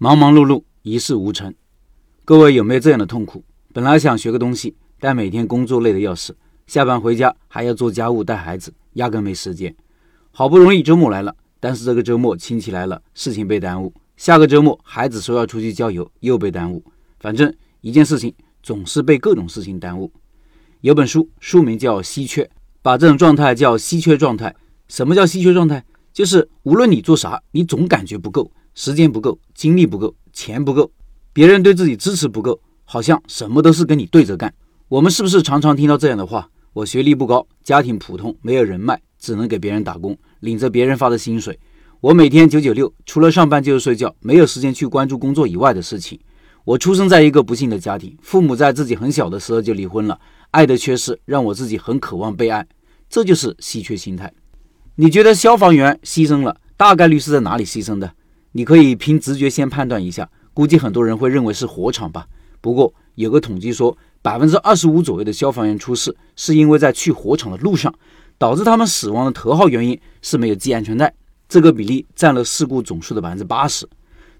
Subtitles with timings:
[0.00, 1.52] 忙忙碌碌，一事无成。
[2.24, 3.42] 各位有没有这样的痛苦？
[3.72, 6.36] 本来想学个东西，但每天工作累得要死，
[6.68, 9.74] 下班回家还要做家务、带孩子，压根没时间。
[10.30, 13.92] 好不容易周末来了，但是这个周末亲戚来了，事情被耽误。
[14.16, 16.80] 下个周末孩子说要出去郊游，又被耽误。
[17.18, 20.12] 反正一件事情总是被各种事情耽误。
[20.80, 22.44] 有本书，书名叫《稀缺》，
[22.82, 24.54] 把这种状态叫稀缺状态。
[24.86, 25.84] 什么叫稀缺状态？
[26.12, 28.52] 就是无论你做啥，你总感觉不够。
[28.80, 30.88] 时间不够，精力不够，钱不够，
[31.32, 34.54] 别人对自己支持不够，好像什么都是跟你对着干。
[34.86, 36.48] 我们是不是常常听到这样的话？
[36.72, 41.58] 我学历不高，家庭普通，没有人脉，只能给别人打工，领着别人发的薪水。
[42.00, 46.16] 我每天九九六，除了上班就是睡觉，没有时间去关注工作以外的事情。
[46.64, 50.20] 我出生在一个不幸的家庭，父母在自己很小的时候就离婚了，
[50.52, 52.64] 爱的缺失让我自己很渴望被爱，
[53.10, 54.32] 这就是稀缺心态。
[54.94, 58.12] 你觉得消防员牺牲了，大概率是在哪里牺牲的？
[58.58, 62.26] 你可以凭直觉先判断一下，估计很多人会认为是火场吧。
[62.60, 67.94] 不过有个统计说，百分之二十五左右的消防员出事是因为在去火场的路上，
[68.36, 71.14] 导致他们死亡的头号原因是没有系安全带，
[71.48, 73.88] 这个比例占了事故总数的百分之八十。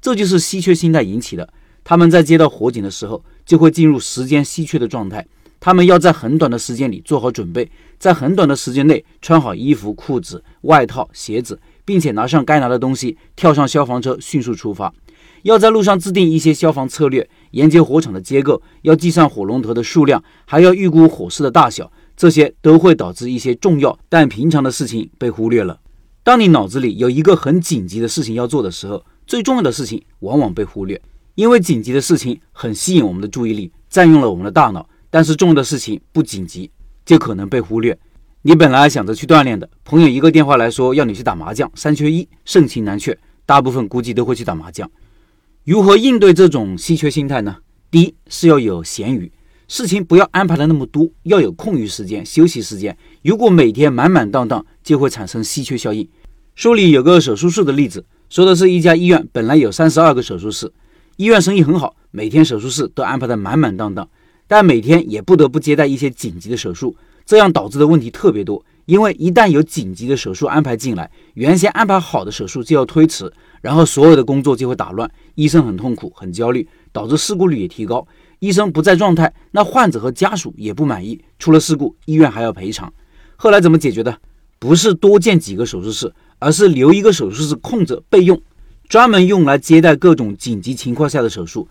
[0.00, 1.46] 这就是稀缺心态引起的。
[1.84, 5.26] 他们在接到火警的时候，就会进入时间稀缺的状态，
[5.60, 11.60] 他们要在很短的时间里做好准备，在很短的时间内穿好衣服、裤子、外套、鞋子。
[11.86, 14.92] 并且拿上该拿的东西，跳上消防车，迅速出发。
[15.42, 21.90] 要在路上制定一些消防策略，研究火场的结构，要计算火龙头的数量，还要预估火势的大小。
[22.16, 25.78] 这些都会导致一些重要但平常的事情被忽略了。
[26.22, 31.00] 当你脑子里有一个很紧急的事情要做的时候，最重要的事情往往被忽略，
[31.34, 34.88] 因为紧急的事情很吸引我们的注意力，占用了我们的大脑。
[35.10, 36.70] 但是重要的事情不紧急，
[37.04, 37.96] 就可能被忽略。
[38.46, 44.88] 你本来想着去锻炼的，朋友一个电话来说要你去打麻将，三缺一，盛情难却，大部分估计都会去打麻将。
[45.64, 47.56] 如何应对这种稀缺心态呢？
[47.90, 49.32] 第一是要有闲余，
[49.66, 52.96] 事情不要安排的那么多，要有空余时间、休息时间。
[53.24, 56.08] 如果每天满满当当，就会产生稀缺效应。
[56.54, 60.72] 书里有个手术室的例子，说的是一家医院本来有三十二个手术室，
[61.16, 64.08] 医院生意很好，每天手术室都安排的满满当当，
[64.46, 66.96] 但每天也不得不接待一些紧急的手术。
[67.26, 78.06] 这样导致的问题特别多，因为一旦有紧急的手术安排进来，原先安排好的手术就要推迟，然后所有的工作就会打乱，医生很痛苦、很焦虑，导致事故率也提高。
[78.38, 82.92] 医生不在状态，那患者和家属也不满意，出了事故，医院还要赔偿。
[83.34, 84.16] 后来怎么解决的？
[84.58, 88.40] 不是多建几个手术室，而是留一个手术室空着备用，
[88.88, 91.68] 专门用来接待各种紧急情况下的手术。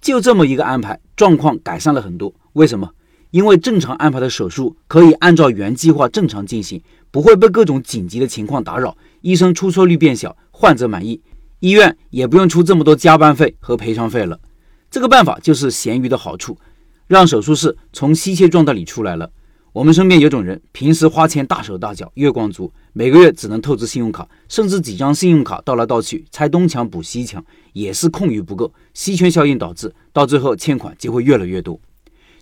[0.00, 2.32] 就这么一个安排，状况改善了很多。
[2.54, 2.90] 为什么？
[3.32, 11.18] 因为正常安排的手术可以按照原计划正常进行，不会被各种紧急的情况打扰，医生出错率变小，患者满意，
[11.60, 14.38] 医院也不用出这么多加班费和赔偿费了。
[14.90, 16.58] 这个办法就是闲鱼的好处，
[17.06, 19.30] 让手术室从稀缺状态里出来了。
[19.72, 31.80] 我们身边有种人，平时花钱大手大脚，月光族，每个月只能透支信用卡，甚至几张信用卡倒来倒去，拆东墙补西墙，也是空余不够，稀缺效应导致，到最后欠款就会越来越多。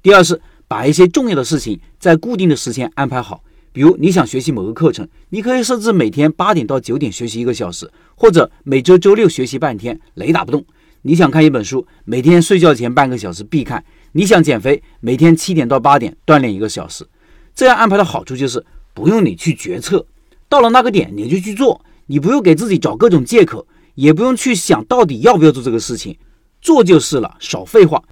[0.00, 0.40] 第二是。
[0.68, 3.42] 把一些重要的事情在固定的时间安排好，
[3.72, 10.64] 比如你想学习某个课程，你可以设置每天八点到九点学习一个小时，或者每周周六学习半天，雷打不动。
[11.02, 13.82] 你想看一本书，每天睡觉前半个小时必看。
[14.12, 17.06] 你想减肥，每天七点到八点锻炼一个小时。
[17.54, 20.04] 这样安排的好处就是不用你去决策，
[20.48, 26.18] 到了那个点你就去做，你不用给自己找各种借口，也不用去想到底要不要做这个事情，
[26.60, 28.02] 做就是了，少废话，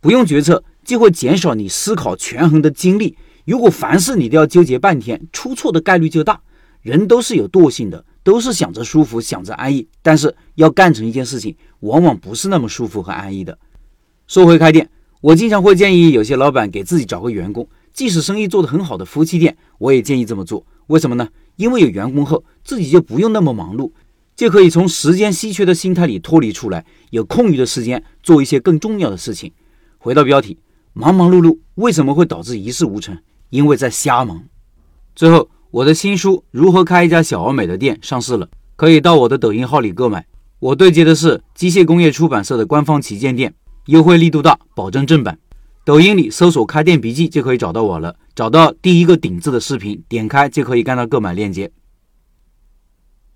[0.00, 0.62] 不用决策。
[0.84, 3.16] 就会减少你思考权衡的精力。
[3.44, 6.40] 如果凡事你都要纠结半天，出错的概率就大。
[6.82, 9.88] 人都是有惰性的，都是想着舒服，想着安逸。
[10.02, 13.58] 但是要干成一件事情，往往不是那么舒服和安逸的。
[14.26, 14.90] 说回开店，
[15.22, 20.66] 我经常会建议有些老板给自己找个员工，即使生意做得很好的夫妻店，我也建议这么做。
[20.88, 21.26] 为什么呢？
[21.56, 23.90] 因为有员工后，自己就不用那么忙碌，
[24.36, 29.50] 就可以从时间稀缺的心态里脱离出来，有空余的时间做一些更重要的事情。
[29.98, 30.58] 回到标题。
[30.96, 33.18] 忙忙碌碌为什么会导致一事无成？
[33.50, 34.44] 因为在瞎忙。
[35.16, 40.24] 最后，我的新书《如何开一家小而美的店》上市了，可以到我的抖音号里购买。
[40.60, 43.52] 我对接的是机械工业出版社的官方旗舰店，
[43.86, 45.36] 优惠力度大，保证正版。
[45.84, 51.68] 抖音里搜索“开店笔记”就可以找到我了，找到第一个顶字的视频，点开就可以看到购买链接。